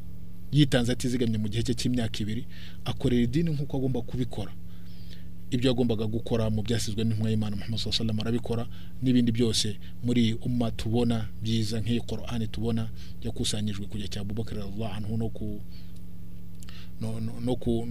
Yitanze 0.53 0.93
atizigamye 0.93 1.39
mu 1.39 1.49
gihe 1.49 1.63
cye 1.63 1.75
cy'imyaka 1.75 2.19
ibiri 2.23 2.47
akorera 2.85 3.23
idini 3.23 3.51
nk'uko 3.51 3.77
agomba 3.77 4.03
kubikora. 4.03 4.53
Ibyo 5.55 5.69
yagombaga 5.71 6.07
gukora 6.07 6.51
mu 6.51 6.63
byasizwe 6.63 7.05
n'intumwa 7.05 7.31
y'Imana 7.31 7.57
Muhammad 7.57 7.79
sallallahu 7.81 8.11
alaihi 8.11 8.21
arabikora 8.23 8.67
n'ibindi 9.03 9.31
byose 9.33 9.77
muri 10.03 10.35
umma 10.47 10.71
tubona 10.71 11.29
byiza 11.43 11.81
nk'iyi 11.81 12.01
Qur'ani 12.01 12.47
tubona 12.49 12.91
yakusanyijwe 13.23 13.87
kujya 13.87 14.09
cya 14.13 14.21
Abubakar 14.21 14.59
radhiallahu 14.59 14.95
anhu 14.99 15.17
no 15.17 15.29
ku 15.29 15.61
no, 17.01 17.21
no, 17.21 17.57
ku 17.57 17.87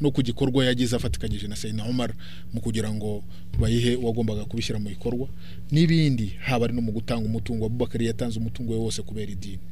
no 0.00 0.10
ku 0.10 0.22
gikorwa 0.22 0.64
yagize 0.64 0.96
afatikanyije 0.96 1.48
na 1.48 1.56
Sayyidina 1.56 1.84
Umar 1.86 2.14
mu 2.52 2.60
kugira 2.60 2.92
ngo 2.94 3.22
bayihe 3.60 3.96
uwagombaga 3.96 4.44
kubishyira 4.44 4.78
mu 4.78 4.88
bikorwa 4.88 5.28
n'ibindi 5.70 6.26
haba 6.46 6.64
ari 6.64 6.74
no 6.74 6.82
mu 6.82 6.92
gutanga 6.92 7.26
umutungo 7.26 7.66
Abubakar 7.66 8.02
yatanze 8.02 8.38
umutungo 8.38 8.72
we 8.72 8.78
wose 8.78 9.02
kubera 9.02 9.32
idini. 9.32 9.62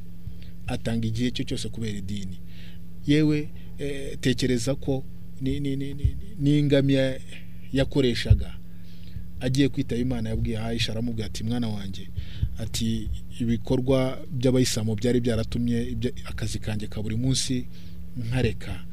Atanga 0.67 1.07
igihe 1.07 1.31
cye 1.31 1.43
cyose 1.43 1.69
kubera 1.69 1.97
idini. 1.97 2.39
Yewe 3.07 3.49
eh, 3.79 4.17
tekereza 4.21 4.75
ko 4.75 5.03
n'ingamiya 6.39 7.19
yakoreshaga. 7.73 8.55
Agiye 9.39 9.69
kwitaba 9.69 10.01
imana 10.01 10.29
yabwiye 10.29 10.57
Aisha 10.59 10.91
aramubwira 10.91 11.25
ati 11.27 11.43
mwana 11.43 11.67
wanjye. 11.69 12.07
Ati 12.57 13.09
ibikorwa 13.39 14.19
by'abayisilamu 14.31 14.95
byari 14.95 15.19
byaratumye 15.21 15.95
akazi 16.25 16.59
kanjye 16.59 16.87
ka 16.87 17.01
buri 17.01 17.15
munsi 17.15 17.65
nkareka. 18.17 18.83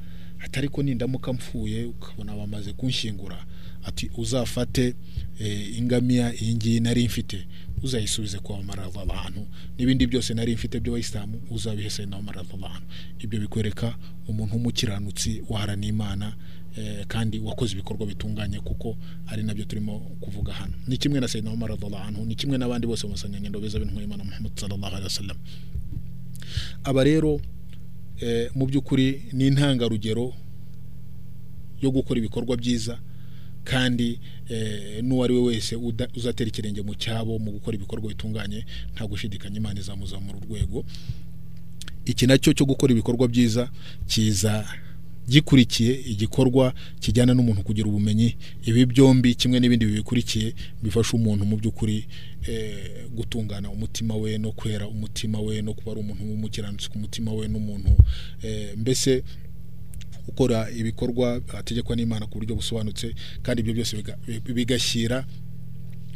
Ati 0.41 0.59
ariko 0.59 0.83
nindamuka 0.83 1.33
mpfuye 1.33 1.85
ukabona 1.85 2.37
bamaze 2.37 2.73
kunshyingura. 2.73 3.47
Ati 3.85 4.11
uzafate 4.17 4.95
eh, 5.41 5.79
ingamiya 5.79 6.35
iyi 6.43 6.55
ngiyi 6.55 6.81
nari 6.81 7.05
mfite. 7.07 7.47
Uzayisubize 7.83 8.39
kwa 8.39 8.59
anhu 9.27 9.47
n'ibindi 9.79 10.07
byose 10.07 10.35
nari 10.35 10.55
mfite 10.55 10.81
by'abayisilamu 10.81 11.43
uzabihe 11.51 11.91
Sayyidina 11.91 12.19
Umar 12.19 12.37
radhiallahu 12.37 12.83
ibyo 13.19 13.41
bikwereka 13.41 13.97
umuntu 14.29 14.55
w'umukiranutsi 14.55 15.43
waharaniye 15.49 15.89
imana 15.93 16.37
eh, 16.77 17.07
kandi 17.07 17.39
wakoze 17.39 17.73
ibikorwa 17.73 18.07
bitunganye 18.07 18.61
kuko 18.61 18.97
ari 19.27 19.43
na 19.43 19.55
byo 19.55 19.65
turimo 19.65 19.99
kuvuga 20.21 20.53
hano. 20.53 20.73
Ni 20.89 20.97
kimwe 20.97 21.21
na 21.21 21.29
Sayyidina 21.29 21.55
Umar 21.55 21.71
radhiallahu 21.71 22.05
anhu 22.09 22.27
ni 22.27 22.35
kimwe 22.35 22.59
n'abandi 22.59 22.87
bose 22.87 23.07
mu 23.07 23.13
basanganyangendo 23.13 23.61
beza 23.61 23.79
b'intumwa 23.79 24.03
y'Imana 24.03 24.25
Muhammad 24.25 24.53
sallallahu 24.61 24.87
alaihi 24.97 25.05
wasallam. 25.05 25.37
Aba 26.85 27.05
rero 27.05 27.41
eh, 28.21 28.51
mu 28.55 28.67
by'ukuri 28.67 29.23
ni 29.33 29.47
intangarugero 29.47 30.35
yo 31.81 31.91
gukora 31.91 32.19
ibikorwa 32.21 32.57
byiza 32.57 32.99
kandi 33.65 34.19
eh, 34.49 35.03
n'uwo 35.05 35.25
ari 35.25 35.35
we 35.35 35.41
wese 35.41 35.77
uzatera 36.17 36.49
ikirenge 36.49 36.83
mu 36.83 36.95
cyabo 36.95 37.39
mu 37.39 37.51
gukora 37.53 37.75
ibikorwa 37.77 38.09
bitunganye 38.09 38.65
nta 38.95 39.07
gushidikanya 39.07 39.57
imana 39.57 39.81
izamuzamura 39.81 40.39
urwego. 40.39 40.85
Iki 42.05 42.27
na 42.27 42.39
cyo 42.39 42.53
cyo 42.53 42.65
gukora 42.67 42.93
ibikorwa 42.93 43.29
byiza 43.29 43.71
kiza 44.07 44.65
gikurikiye 45.29 45.95
igikorwa 45.95 46.75
kijyana 47.01 47.35
n'umuntu 47.35 47.63
kugira 47.63 47.87
ubumenyi. 47.89 48.37
Ibi 48.67 48.87
byombi 48.87 49.35
kimwe 49.35 49.61
n'ibindi 49.61 49.87
bibikurikiye 49.87 50.55
bifasha 50.83 51.13
umuntu 51.17 51.45
mu 51.47 51.57
by'ukuri 51.57 52.07
eh, 52.49 53.07
gutungana 53.15 53.71
umutima 53.71 54.17
we 54.17 54.39
no 54.39 54.53
kwera 54.53 54.89
umutima 54.89 55.39
we 55.41 55.63
no 55.63 55.75
kuba 55.75 55.91
ari 55.93 56.01
umuntu 56.01 56.25
w'umukiranutsi 56.25 56.91
ku 56.91 56.99
mutima 56.99 57.33
we 57.33 57.49
n'umuntu 57.49 57.91
eh, 58.43 58.75
mbese 58.77 59.23
gukora 60.27 60.71
ibikorwa 60.71 61.41
ategekwa 61.59 61.97
n'imana 61.97 62.27
ku 62.27 62.39
buryo 62.39 62.55
busobanutse 62.57 63.15
kandi 63.43 63.61
ibyo 63.63 63.75
byose 63.75 63.97
biga- 63.97 64.19
bi- 64.27 64.53
bigashyira 64.55 65.27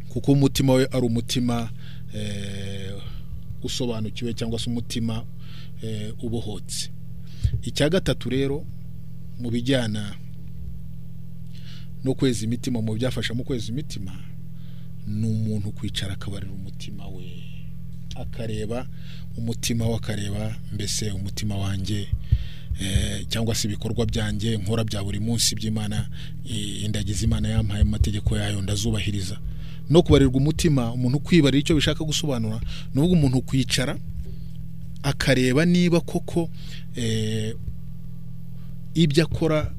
kuko 0.09 0.33
umutima 0.33 0.73
we 0.73 0.87
ari 0.93 1.07
umutima 1.07 1.71
eh, 2.15 2.95
usobanukiwe 3.63 4.35
cyangwa 4.35 4.59
se 4.59 4.71
umutima 4.71 5.25
eh, 5.83 6.15
ubohotse. 6.23 6.91
Icya 7.63 7.89
gatatu 7.89 8.29
rero 8.31 8.65
mu 9.41 9.51
bijyana 9.51 10.15
no 12.05 12.15
kweza 12.15 12.45
imitima 12.45 12.83
mu 12.83 12.95
byafasha 12.95 13.35
mu 13.35 13.45
kweza 13.45 13.73
imitima 13.73 14.13
ni 15.07 15.27
umuntu 15.27 15.73
kwicara 15.73 16.13
akabarira 16.15 16.53
umutima 16.53 17.09
we 17.09 17.43
akareba 18.17 18.87
umutima 19.37 19.89
we 19.89 19.95
akareba 19.97 20.57
mbese 20.73 21.11
umutima 21.11 21.57
wanjye 21.57 22.09
cyangwa 23.29 23.55
se 23.55 23.69
ibikorwa 23.69 24.07
byanjye 24.07 24.57
nkora 24.57 24.85
bya 24.85 25.03
buri 25.05 25.21
munsi 25.21 25.55
by'imana 25.55 26.09
eh, 26.51 26.85
indagiza 26.85 27.25
imana 27.25 27.49
yampaye 27.49 27.85
mu 27.85 27.91
mategeko 27.91 28.37
yayo 28.37 28.63
ndazubahiriza. 28.63 29.39
No 29.91 30.03
kubarirwa 30.03 30.37
umutima 30.37 30.93
umuntu 30.93 31.19
kwibarira 31.21 31.61
icyo 31.61 31.75
bishaka 31.77 32.05
gusobanura 32.05 32.61
ni 32.95 33.01
umuntu 33.03 33.41
kwicara 33.43 33.99
akareba 35.03 35.65
niba 35.65 36.01
koko 36.01 36.51
eh, 36.97 37.55
ibyo 38.95 39.25
akora 39.25 39.75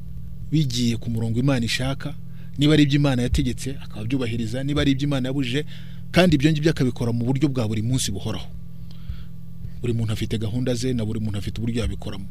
bigiye 0.51 0.97
ku 0.97 1.09
murongo 1.09 1.39
imana 1.39 1.65
ishaka 1.65 2.13
niba 2.57 2.73
ari 2.73 2.83
ibyo 2.83 2.95
imana 2.99 3.21
yategetse 3.21 3.75
akaba 3.81 4.01
abyubahiriza 4.01 4.63
niba 4.63 4.81
ari 4.81 4.91
ibyo 4.91 5.07
imana 5.07 5.27
yabujije 5.29 5.65
kandi 6.11 6.35
ibyo 6.35 6.51
ngibyo 6.51 6.71
akabikora 6.71 7.11
mu 7.11 7.25
buryo 7.25 7.49
bwa 7.49 7.67
buri 7.67 7.81
munsi 7.81 8.11
buhoraho. 8.11 8.47
Buri 9.81 9.93
muntu 9.93 10.13
afite 10.13 10.37
gahunda 10.37 10.73
ze 10.75 10.93
na 10.93 11.05
buri 11.05 11.19
muntu 11.19 11.37
afite 11.37 11.57
uburyo 11.57 11.81
yabikoramo. 11.81 12.25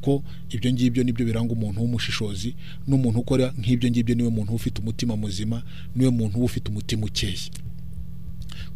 Ko 0.00 0.22
ibyo 0.50 0.72
ngibyo 0.72 1.04
ni 1.04 1.12
byo 1.12 1.24
biranga 1.26 1.52
umuntu 1.52 1.80
w'umushishozi 1.80 2.54
n'umuntu 2.88 3.18
ukora 3.20 3.52
nk'ibyo 3.58 3.90
ngibyo 3.90 4.14
ni 4.14 4.22
we 4.22 4.30
muntu 4.30 4.52
ufite 4.54 4.80
umutima 4.80 5.16
muzima 5.16 5.62
ni 5.96 6.04
we 6.04 6.10
muntu 6.10 6.36
uba 6.36 6.44
ufite 6.44 6.68
umutima 6.70 7.06
ukeye. 7.06 7.50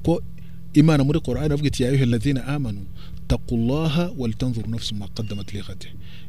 Ko 0.03 0.23
imana 0.75 1.05
muri 1.05 1.21
Qur'an 1.21 1.53
avuga 1.53 1.69
iti 1.69 1.83
ya 1.83 1.89
ayuha 1.89 2.03
alladhina 2.05 2.47
amanu 2.47 2.87
taqullaha 3.29 4.13
walitanzuru 4.19 4.71
nafsu 4.71 4.95
ma 4.95 5.09
qaddamat 5.09 5.53
lighad 5.55 5.87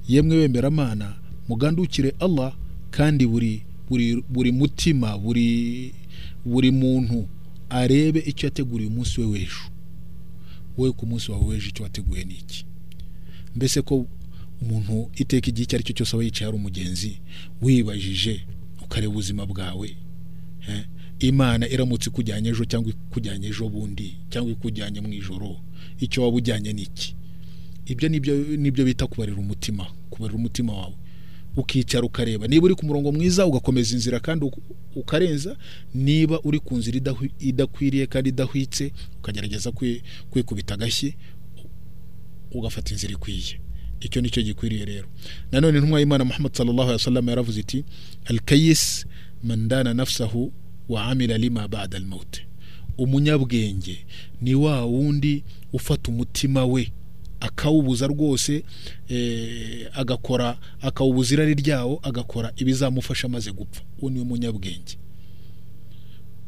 yemwe 0.07 0.35
bemera 0.37 0.67
amana 0.67 1.15
mugandukire 1.49 2.13
Allah 2.19 2.53
kandi 2.91 3.27
buri 3.27 3.63
buri 3.89 4.23
buri 4.29 4.51
mutima 4.51 5.17
buri 5.17 5.93
buri 6.45 6.71
muntu 6.71 7.27
arebe 7.69 8.19
icyo 8.19 8.47
yateguriye 8.47 8.89
umunsi 8.89 9.21
we 9.21 9.27
w'ejo. 9.27 9.65
Wowe 10.77 10.91
ku 10.91 11.05
munsi 11.05 11.31
wawe 11.31 11.45
w'ejo 11.45 11.67
icyo 11.69 11.83
wateguye 11.83 12.23
ni 12.23 12.33
iki? 12.33 12.65
Mbese 13.55 13.81
ko 13.81 14.07
umuntu 14.61 15.09
iteka 15.15 15.47
igihe 15.49 15.63
icyo 15.65 15.75
ari 15.77 15.83
cyo 15.87 15.93
cyose 15.97 16.11
aba 16.15 16.23
yicaye 16.23 16.47
ari 16.49 16.57
umugenzi 16.57 17.11
wibajije 17.61 18.45
ukareba 18.83 19.11
ubuzima 19.13 19.45
bwawe 19.45 19.89
imana 21.19 21.67
iramutse 21.69 22.09
ikujyanye 22.09 22.49
ejo 22.49 22.65
cyangwa 22.65 22.89
ikujyanye 22.91 23.47
ejo 23.47 23.69
bundi 23.69 24.17
cyangwa 24.29 24.51
ikujyanye 24.51 24.99
mu 25.01 25.13
ijoro 25.13 25.55
icyo 25.99 26.23
waba 26.23 26.37
ujyanye 26.37 26.73
ni 26.73 26.81
iki? 26.81 27.15
Ibyo 27.85 28.09
ni 28.57 28.71
byo 28.71 28.83
bita 28.85 29.07
kubarira 29.07 29.37
umutima 29.37 29.85
kubarira 30.09 30.37
umutima 30.39 30.73
wawe. 30.73 30.95
Ukicara 31.57 32.03
ukareba 32.05 32.47
niba 32.47 32.65
uri 32.65 32.75
ku 32.75 32.85
murongo 32.85 33.11
mwiza 33.11 33.45
ugakomeza 33.45 33.93
inzira 33.95 34.19
kandi 34.19 34.45
uk- 34.45 34.59
ukarenza 34.95 35.55
niba 35.93 36.41
uri 36.43 36.59
ku 36.59 36.75
nzira 36.77 36.97
idakwiriye 37.39 38.07
kandi 38.07 38.29
idahwitse 38.29 38.91
ukagerageza 39.21 39.69
kwi- 39.71 40.01
kwikubita 40.29 40.73
agashyi 40.73 41.13
ugafata 42.51 42.91
inzira 42.91 43.13
ikwiye. 43.13 43.59
Icyo 43.99 44.21
ni 44.21 44.29
cyo 44.29 44.41
gikwiriye 44.43 44.85
rero. 44.85 45.07
Nanone 45.51 45.77
intumwa 45.77 45.99
y'imana 45.99 46.25
muhammad 46.25 46.53
sallallahu 46.53 46.81
alaihi 46.89 47.01
wasallam 47.01 47.29
yaravuze 47.29 47.59
iti 47.59 47.85
alkayis 48.25 49.05
man 49.43 49.67
dana 49.67 49.93
nafsahu 49.93 50.53
wa 50.89 51.05
amila 51.05 51.37
lima 51.37 51.67
ba'da 51.67 51.97
almaut. 51.97 52.41
Umunyabwenge 52.97 54.05
ni 54.41 54.55
wa 54.55 54.85
wundi 54.85 55.43
ufata 55.73 56.11
umutima 56.11 56.65
we 56.65 56.91
akawubuza 57.39 58.07
rwose 58.07 58.63
eh, 59.09 59.89
agakora 59.93 60.57
akawubuza 60.81 61.33
irari 61.33 61.53
ryawo 61.53 61.99
agakora 62.03 62.51
ibizamufasha 62.57 63.27
amaze 63.27 63.51
gupfa. 63.51 63.81
Uwo 63.99 64.09
ni 64.11 64.19
we 64.19 64.25
munyabwenge. 64.25 64.97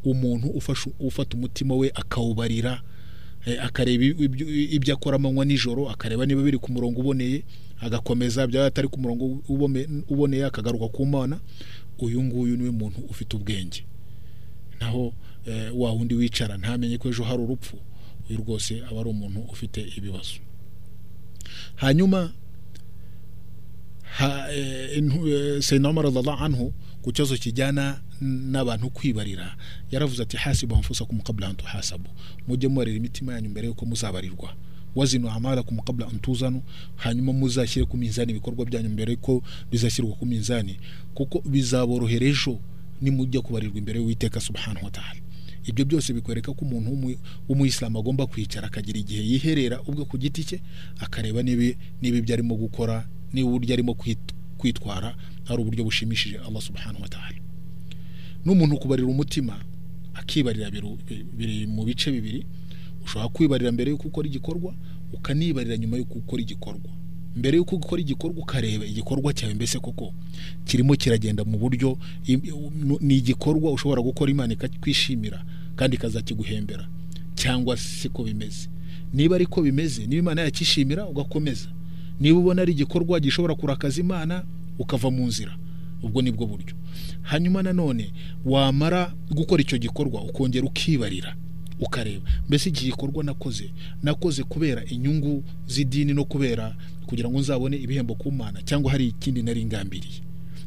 Umuntu 0.03 0.47
ufata 0.99 1.37
umutima 1.37 1.75
we 1.75 1.91
akawubarira 1.95 2.81
akareba 3.61 4.03
ibyo- 4.05 4.47
akora 4.93 5.15
amanywa 5.15 5.45
nijoro 5.45 5.89
akareba 5.89 6.25
niba 6.25 6.43
biri 6.43 6.57
ku 6.57 6.71
murongo 6.71 6.99
uboneye 7.01 7.43
agakomeza 7.79 8.47
byaba 8.47 8.65
atari 8.67 8.87
ku 8.87 8.99
murongo 8.99 9.39
uboneye 10.09 10.45
akagaruka 10.45 10.87
ku 10.91 11.05
mana 11.05 11.39
uyu 11.99 12.23
nguyu 12.23 12.57
ni 12.57 12.63
we 12.63 12.71
muntu 12.71 12.99
ufite 13.09 13.35
ubwenge. 13.37 13.85
Naho 14.79 15.13
eh, 15.45 15.71
wa 15.75 15.91
wundi 15.91 16.15
wicara 16.15 16.57
ntamenye 16.57 16.97
ko 16.97 17.09
ejo 17.09 17.23
hari 17.23 17.41
urupfu 17.43 17.77
uyu 18.29 18.39
rwose 18.39 18.83
aba 18.89 18.99
ari 19.01 19.09
umuntu 19.09 19.39
ufite 19.49 19.81
ibibazo. 19.97 20.37
Hanyuma 21.75 22.33
ha, 24.03 24.47
eh, 24.51 24.97
eh, 24.97 25.81
Umar 25.89 26.05
radhiallahu 26.05 26.43
anhu 26.43 26.73
ku 27.01 27.11
kibazo 27.11 27.37
kijyana 27.37 28.01
n'abantu 28.21 28.89
kwibarira 28.89 29.55
yaravuze 29.91 30.23
ati 30.23 30.37
hasibu 30.37 30.75
anfusakum 30.75 31.19
qabla 31.19 31.47
an 31.47 31.55
tuhasabu. 31.55 32.09
Mujye 32.47 32.67
mubarira 32.69 32.97
imitima 32.97 33.33
yanyu 33.33 33.49
mbere 33.49 33.67
yuko 33.67 33.85
muzabarirwa. 33.85 34.53
Wazinu 34.95 35.29
amalakum 35.29 35.77
qabla 35.79 36.07
an 36.07 36.19
tuzanu 36.19 36.61
hanyuma 36.95 37.33
muzashyire 37.33 37.85
ku 37.85 37.97
minzani 37.97 38.31
ibikorwa 38.31 38.65
byanyu 38.65 38.89
mbere 38.89 39.11
yuko 39.13 39.43
bizashyirwa 39.71 40.15
ku 40.15 40.25
minzani. 40.25 40.77
Kuko 41.13 41.41
bizaborohera 41.45 42.25
ejo 42.25 42.59
nimujya 43.01 43.41
kubarirwa 43.41 43.77
imbere 43.77 43.99
y'uwiteka 43.99 44.39
subhanahu 44.41 44.85
wa 44.85 44.91
ta'ala. 44.91 45.21
Ibyo 45.67 45.85
byose 45.85 46.13
bikwereka 46.13 46.53
ko 46.53 46.65
umuntu 46.65 46.89
w'umu- 46.91 47.17
w'umuyisilamu 47.49 47.99
agomba 47.99 48.25
kwicara 48.27 48.67
akagira 48.71 48.99
igihe 48.99 49.21
yiherera 49.23 49.81
ubwe 49.83 50.05
ku 50.07 50.17
giti 50.17 50.43
cye 50.43 50.59
akareba 50.99 51.43
niba 51.43 51.75
ibyo 52.01 52.33
arimo 52.33 52.55
gukora 52.55 53.03
niba 53.35 53.49
uburyo 53.51 53.73
arimo 53.75 53.91
kwit- 53.93 54.33
kwitwara 54.57 55.13
ari 55.45 55.61
uburyo 55.61 55.83
bushimishije 55.83 56.39
Allah 56.39 56.61
subhanahu 56.63 57.01
wa 57.03 57.09
ta'ala. 57.11 57.35
N'umuntu 58.47 58.77
kubarira 58.79 59.07
umutima 59.11 59.59
akibarira 60.15 60.71
biri 61.37 61.67
mu 61.67 61.83
bice 61.83 62.11
bibiri 62.11 62.45
ushobora 63.03 63.27
kwibarira 63.29 63.71
mbere 63.75 63.91
y'uko 63.91 64.07
ukora 64.07 64.27
igikorwa 64.27 64.71
ukanibarira 65.13 65.75
nyuma 65.77 65.97
y'uko 65.99 66.19
ukora 66.19 66.41
igikorwa. 66.41 66.91
Mbere 67.35 67.57
y'uko 67.57 67.75
ukora 67.75 68.01
igikorwa 68.01 68.37
ukareba 68.43 68.85
igikorwa 68.85 69.33
cyawe 69.33 69.53
mbese 69.53 69.79
koko 69.79 70.13
kirimo 70.65 70.95
kiragenda 70.95 71.43
mu 71.43 71.57
buryo 71.59 71.97
ni 73.03 73.15
igikorwa 73.19 73.71
ushobora 73.71 74.01
gukora 74.01 74.31
imana 74.31 74.53
ikakwishimira 74.55 75.43
kandi 75.75 75.95
ikazakiguhembera 75.99 76.87
cyangwa 77.35 77.77
se 77.77 78.09
ko 78.09 78.23
bimeze. 78.23 78.69
Niba 79.13 79.35
ariko 79.35 79.61
bimeze 79.61 80.01
niba 80.07 80.19
imana 80.23 80.41
yakishimira 80.47 81.05
ugakomeza. 81.07 81.67
Niba 82.19 82.39
ubona 82.39 82.61
ari 82.63 82.71
igikorwa 82.71 83.19
gishobora 83.19 83.55
kurakaza 83.55 84.01
imana 84.01 84.43
ukava 84.79 85.11
mu 85.11 85.27
nzira. 85.27 85.51
Ubwo 86.03 86.21
ni 86.21 86.31
bwo 86.31 86.45
buryo. 86.47 86.75
Hanyuma 87.21 87.63
nanone 87.63 88.11
wamara 88.45 89.13
gukora 89.31 89.61
icyo 89.61 89.77
gikorwa 89.77 90.21
ukongera 90.23 90.65
ukibarira 90.67 91.35
ukareba. 91.79 92.25
Mbese 92.47 92.69
iki 92.69 92.85
gikorwa 92.85 93.23
nakoze? 93.23 93.69
Nakoze 94.03 94.43
kubera 94.43 94.85
inyungu 94.85 95.43
z'idini 95.67 96.13
no 96.13 96.25
kubera 96.25 96.75
kugira 97.05 97.29
ngo 97.29 97.39
nzabone 97.39 97.77
ibihembo 97.77 98.15
ku 98.15 98.31
mana 98.31 98.61
cyangwa 98.63 98.91
hari 98.91 99.07
ikindi 99.07 99.43
nari 99.43 99.65
ngambiriye. 99.65 100.21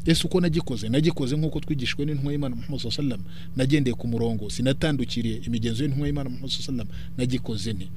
Ese 0.07 0.27
uko 0.27 0.41
nagikoze? 0.41 0.89
Nagikoze 0.89 1.37
nk'uko 1.37 1.61
twigishijwe 1.61 2.05
n'intumwa 2.07 2.33
y'imana 2.33 2.57
muhammad 2.57 2.81
wasallam. 2.85 3.21
Nagendeye 3.57 3.95
ku 3.95 4.09
murongo 4.09 4.51
sinatandukiriye 4.51 5.37
imigenzo 5.47 5.83
y'intumwa 5.85 6.07
y'imana 6.09 6.31
muhammad 6.31 6.51
wasallam. 6.57 6.87
Nagikoze 7.19 7.73
nte? 7.73 7.89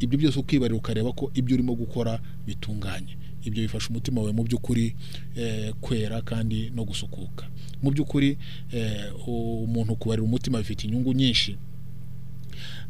Ibyo 0.00 0.18
byose 0.18 0.38
ukibarira 0.38 0.76
ukareba 0.78 1.12
ko 1.12 1.30
ibyo 1.34 1.54
urimo 1.54 1.74
gukora 1.74 2.18
bitunganye. 2.46 3.16
Ibyo 3.44 3.62
bifasha 3.62 3.88
umutima 3.90 4.20
wawe 4.20 4.32
mu 4.32 4.42
by'ukuri 4.44 4.94
eh, 5.36 5.72
kwera 5.80 6.22
kandi 6.22 6.70
no 6.74 6.84
gusukuka. 6.84 7.46
Mu 7.82 7.90
by'ukuri 7.90 8.38
eh, 8.72 9.12
umuntu 9.28 9.96
kubarira 9.96 10.24
umutima 10.24 10.58
bifite 10.58 10.84
inyungu 10.86 11.12
nyinshi. 11.12 11.56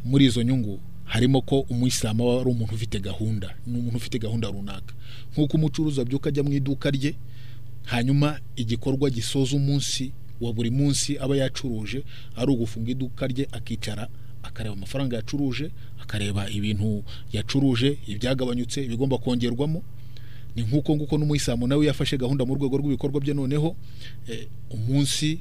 Muri 0.04 0.24
izo 0.24 0.42
nyungu 0.42 0.80
harimo 1.04 1.40
ko 1.40 1.60
umuyisilamu 1.60 2.30
aba 2.30 2.40
ari 2.40 2.50
umuntu 2.50 2.74
ufite 2.74 3.00
gahunda 3.00 3.54
ni 3.66 3.78
umuntu 3.78 3.96
ufite 3.96 4.18
gahunda 4.18 4.48
runaka. 4.50 4.94
Nk'uko 5.32 5.56
umucuruzi 5.56 6.00
abyuka 6.00 6.28
ajya 6.28 6.42
mu 6.42 6.52
iduka 6.52 6.90
rye 6.90 7.14
hanyuma 7.84 8.40
igikorwa 8.56 9.10
gisoza 9.10 9.56
umunsi 9.56 10.12
wa 10.40 10.52
buri 10.52 10.70
munsi 10.70 11.18
aba 11.18 11.36
yacuruje 11.36 12.04
ari 12.36 12.50
ugufunga 12.52 12.90
iduka 12.90 13.26
rye 13.26 13.48
akicara 13.52 14.08
akareba 14.42 14.74
amafaranga 14.74 15.16
yacuruje 15.16 15.70
akareba 16.02 16.50
ibintu 16.50 17.04
yacuruje 17.32 17.98
ibyagabanyutse 18.06 18.84
ibigomba 18.84 19.18
kongerwamo 19.18 19.82
ni 20.56 20.62
nk'uko 20.62 20.96
nguko 20.96 21.18
n'umuyisilamu 21.18 21.66
nawe 21.66 21.86
yafashe 21.86 22.16
gahunda 22.16 22.44
mu 22.46 22.54
rwego 22.54 22.76
rw'ibikorwa 22.78 23.20
bye 23.20 23.34
noneho 23.34 23.76
eh, 24.28 24.46
umunsi 24.70 25.38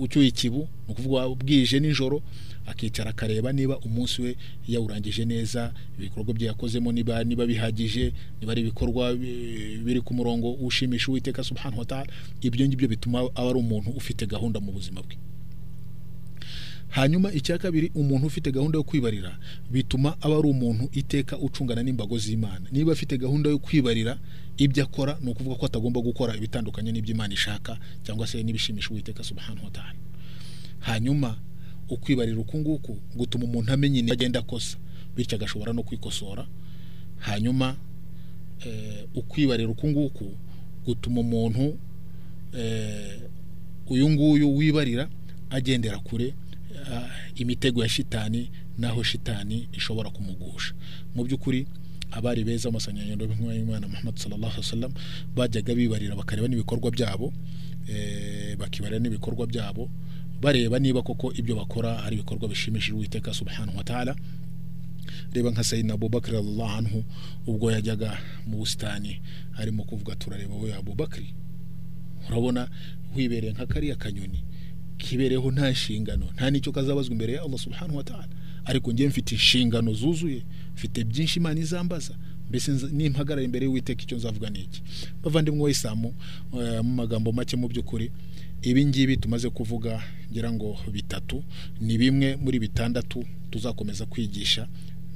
ucyuye 0.00 0.28
ikibu 0.28 0.58
ni 0.58 0.92
ukuvuga 0.92 1.28
bwije 1.28 1.80
nijoro 1.80 2.22
akicara 2.66 3.10
akareba 3.10 3.52
niba 3.52 3.78
umunsi 3.78 4.22
we 4.22 4.36
yawurangije 4.68 5.24
neza 5.24 5.72
ibikorwa 5.98 6.34
bye 6.34 6.46
yakozemo 6.46 6.92
niba 6.92 7.24
niba 7.24 7.46
bihagije 7.46 8.12
niba 8.40 8.52
ari 8.52 8.60
ibikorwa 8.60 9.14
biri 9.84 10.00
ku 10.00 10.14
murongo 10.14 10.52
ushimisha 10.52 11.08
uwiteka 11.08 11.44
subhanahu 11.44 11.78
wa 11.78 11.84
ta'ala 11.86 12.10
ibyo 12.40 12.66
ngibyo 12.68 12.88
bituma 12.88 13.18
aba 13.20 13.50
ari 13.50 13.58
umuntu 13.58 13.90
ufite 13.90 14.26
gahunda 14.26 14.60
mu 14.60 14.72
buzima 14.72 15.00
bwe. 15.02 15.16
Hanyuma 16.94 17.32
icya 17.32 17.58
kabiri 17.58 17.90
umuntu 17.94 18.26
ufite 18.26 18.52
gahunda 18.52 18.78
yo 18.78 18.84
kwibarira 18.86 19.38
bituma 19.70 20.14
aba 20.22 20.38
ari 20.38 20.48
umuntu 20.48 20.88
iteka 20.92 21.38
ucungana 21.38 21.82
n'imbago 21.82 22.18
z'imana. 22.18 22.70
Niba 22.72 22.92
afite 22.92 23.18
gahunda 23.18 23.50
yo 23.50 23.58
kwibarira 23.58 24.18
ibyo 24.56 24.84
akora 24.84 25.18
ni 25.22 25.30
ukuvuga 25.30 25.56
ko 25.58 25.66
atagomba 25.66 25.98
gukora 26.00 26.36
ibitandukanye 26.38 26.92
n'ibyo 26.92 27.14
imana 27.14 27.34
ishaka 27.34 27.78
cyangwa 28.06 28.26
se 28.26 28.38
n'ibishimisha 28.42 28.90
uwiteka 28.90 29.24
subhanahu 29.24 29.64
wa 29.64 29.70
ta'ala. 29.70 29.98
Hanyuma 30.86 31.36
ukwibarira 31.90 32.38
uku 32.38 32.58
nguku 32.58 32.98
gutuma 33.16 33.44
umuntu 33.44 33.72
amenya 33.72 33.98
intege 33.98 34.12
agenda 34.14 34.38
akosa 34.40 34.78
bityo 35.16 35.34
agashobora 35.36 35.72
no 35.72 35.82
kwikosora. 35.82 36.46
Hanyuma 37.18 37.76
eh, 38.66 39.02
ukwibarira 39.14 39.68
uku 39.68 39.88
nguku 39.90 40.30
gutuma 40.86 41.20
umuntu 41.20 41.74
eh, 42.58 43.18
uyu 43.90 44.10
nguyu 44.10 44.56
wibarira 44.56 45.08
agendera 45.50 45.98
kure 45.98 46.34
imitego 47.34 47.82
ya 47.82 47.88
shitani 47.88 48.50
naho 48.78 49.02
shitani 49.02 49.68
ishobora 49.72 50.10
kumugusha. 50.10 50.74
Mu 51.14 51.24
by'ukuri 51.24 51.66
abari 52.10 52.44
beza 52.44 52.68
amasanyanyendo 52.68 53.24
y'imana 53.26 53.88
muhammad 53.88 54.16
sallallahu 54.16 54.52
alaihi 54.52 54.66
wasallam 54.66 54.92
bajyaga 55.34 55.74
bibarira 55.74 56.14
bakareba 56.16 56.48
n'ibikorwa 56.48 56.90
byabo 56.90 57.32
eh, 57.88 58.56
bakibarira 58.56 58.98
n'ibikorwa 58.98 59.46
byabo 59.46 59.90
bareba 60.40 60.78
niba 60.78 61.02
koko 61.02 61.32
ibyo 61.32 61.56
bakora 61.56 62.04
ari 62.04 62.16
ibikorwa 62.16 62.48
bishimishije 62.48 62.92
uwiteka 62.94 63.34
subhanahu 63.34 63.78
wa 63.78 63.84
ta'ala. 63.84 64.16
Reba 65.32 65.50
nka 65.50 65.64
sayidina 65.64 65.94
abubakar 65.94 66.34
radiyallahu 66.34 66.70
anhu 66.78 67.04
ubwo 67.46 67.72
yajyaga 67.72 68.18
mu 68.46 68.56
busitani 68.58 69.20
arimo 69.56 69.84
kuvuga 69.84 70.16
turareba 70.16 70.54
we 70.54 70.74
abubakari 70.74 71.34
urabona 72.28 72.68
wibereye 73.16 73.52
nka 73.52 73.66
kariya 73.66 73.96
kanyoni. 73.96 74.44
Kibereho 74.98 75.50
nta 75.50 75.70
nshingano 75.70 76.26
nta 76.34 76.50
n'icyo 76.50 76.72
kazabazwa 76.72 77.12
imbere 77.12 77.32
ya 77.32 77.42
Allah 77.42 77.58
subhanahu 77.58 77.96
wa 77.96 78.04
ta'ala. 78.04 78.28
Ariko 78.64 78.92
njye 78.92 79.08
mfite 79.08 79.32
inshingano 79.34 79.92
zuzuye 79.94 80.42
mfite 80.74 81.04
byinshi 81.04 81.38
imana 81.38 81.60
izambaza 81.60 82.14
mbese 82.48 82.72
nimpagarara 82.92 83.44
imbere 83.44 83.64
y'uwiteka 83.66 84.02
icyo 84.02 84.16
nzavuga 84.16 84.50
ni 84.50 84.60
iki? 84.60 84.82
Bavandimwe 85.22 85.62
w'isamu 85.64 86.14
eh, 86.60 86.84
mu 86.84 86.94
magambo 86.94 87.32
make 87.32 87.56
mu 87.56 87.68
by'ukuri 87.68 88.10
ibi 88.62 88.86
ngibi 88.86 89.16
tumaze 89.16 89.50
kuvuga 89.50 90.02
ngira 90.32 90.52
ngo 90.52 90.76
bitatu 90.92 91.44
ni 91.80 91.98
bimwe 91.98 92.36
muri 92.36 92.58
bitandatu 92.58 93.24
tuzakomeza 93.50 94.06
kwigisha 94.06 94.68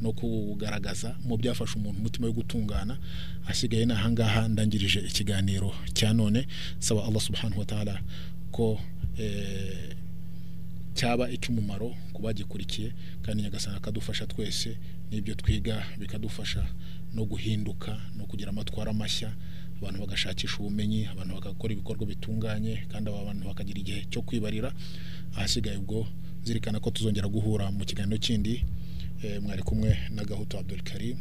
no 0.02 0.12
kugaragaza 0.12 1.16
mu 1.24 1.36
byafasha 1.36 1.76
umuntu 1.76 1.98
umutima 2.00 2.26
wo 2.26 2.32
gutungana 2.32 2.98
asigaye 3.46 3.86
ni 3.86 3.92
ahangaha 3.92 4.48
ndangirije 4.48 5.00
ikiganiro 5.00 5.72
cya 5.92 6.12
none 6.12 6.46
saba 6.78 7.04
Allah 7.04 7.20
subhanahu 7.22 7.58
wa 7.60 7.64
ta'ala 7.66 8.00
ko 8.52 8.80
cyaba 10.94 11.30
icy'umumaro 11.30 11.94
ku 12.12 12.22
bagikurikiye 12.22 12.92
kandi 13.22 13.42
nyagasani 13.42 13.76
akadufasha 13.76 14.26
twese 14.26 14.78
n'ibyo 15.10 15.34
twiga 15.34 15.76
bikadufasha 15.98 16.66
no 17.14 17.22
guhinduka 17.24 17.94
no 18.16 18.24
kugira 18.26 18.50
amatwara 18.50 18.92
mashya. 18.92 19.30
Abantu 19.78 20.00
bagashakisha 20.02 20.56
ubumenyi 20.58 21.06
abantu 21.06 21.34
bagakora 21.38 21.70
ibikorwa 21.72 22.04
bitunganye 22.06 22.74
kandi 22.90 23.10
aba 23.10 23.24
bantu 23.30 23.46
bakagira 23.46 23.78
igihe 23.80 24.00
cyo 24.10 24.22
kwibarira. 24.26 24.74
Ahasigaye 25.38 25.76
ubwo 25.78 26.06
zirikana 26.42 26.80
ko 26.82 26.90
tuzongera 26.90 27.28
guhura 27.30 27.70
mu 27.70 27.84
kiganiro 27.86 28.18
kindi 28.18 28.64
eh, 29.22 29.38
mwari 29.42 29.62
kumwe 29.62 29.94
na 30.10 30.24
gahutu 30.26 30.58
abdul 30.58 30.82
karim 30.82 31.16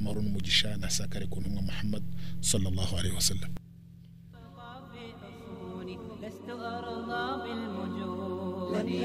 amahoro 0.00 0.22
n'umugisha 0.24 0.76
na 0.80 0.88
sakare 0.90 1.26
ku 1.28 1.40
ntumwa 1.40 1.62
muhammad 1.62 2.02
sallallahu 2.40 2.96
alaihi 2.96 3.14
wasallam. 3.16 3.52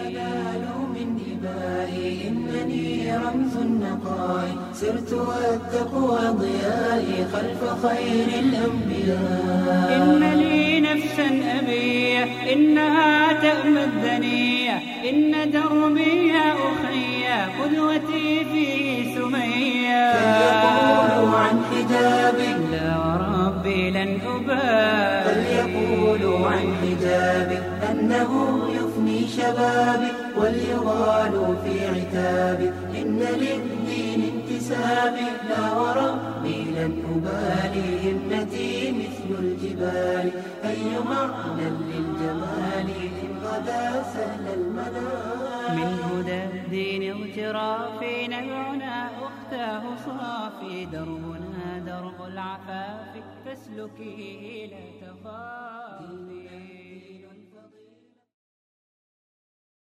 ينالوا 0.08 0.84
من 0.96 1.18
دمائي 1.18 2.28
إنني 2.28 3.18
رمز 3.18 3.58
النقاء 3.58 4.48
سرت 4.74 5.14
والتقوى 5.14 6.20
ضيائي 6.20 7.26
خلف 7.34 7.86
خير 7.86 8.28
الأنبياء 8.40 9.96
إن 9.96 10.24
لي 10.40 10.80
نفسا 10.80 11.28
أبية 11.60 12.24
إنها 12.54 13.34
تأمى 13.34 13.84
الدنية 13.84 14.76
إن 15.10 15.52
دربي 15.52 16.32
أخية 16.38 17.62
قدوتي 17.64 18.46
في 18.52 18.66
سمية 19.16 20.14
فليقولوا 20.14 21.38
عن 21.38 21.62
حجابي 21.72 22.52
لا 22.72 22.98
وربي 22.98 23.92
لن 23.92 24.20
أبالي 24.28 25.24
فليقولوا 25.26 26.48
عن 26.48 26.66
حجابي 26.82 27.58
أنه 27.90 28.30
شبابي 29.38 30.12
واليغال 30.38 31.56
في 31.63 31.88
عتابي 31.88 32.70
إن 33.02 33.20
للدين 33.20 34.22
انتسابي 34.34 35.28
لا 35.50 35.63
وربي 35.80 36.63
لن 36.76 36.94
أبالي 37.12 38.12
همتي 38.12 38.91
مثل 38.91 39.39
الجبال 39.39 40.32
أي 40.63 40.84
معنى 41.10 41.70
للجمال 41.70 42.88
إن 43.24 43.32
غدا 43.44 44.04
سهل 44.13 44.46
المنال 44.54 45.76
من 45.76 46.00
هدى 46.04 46.44
الدين 46.44 47.12
اغترافي 47.12 48.28
نبعنا 48.28 49.10
أختاه 49.28 49.84
صافي 50.06 50.86
دربنا 50.86 51.80
درب 51.86 52.28
العفاف 52.28 53.13
فاسلكيه 53.46 54.65
لا 54.65 54.86
تخافي 55.02 56.40